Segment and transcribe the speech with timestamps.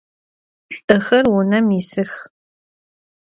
[0.75, 2.11] Lh'ıxer vunem yisıx.